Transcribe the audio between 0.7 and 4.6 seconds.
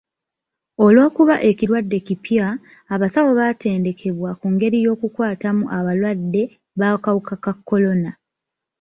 Olw'okuba ekirwadde kipya, abasawo baatendekebwa ku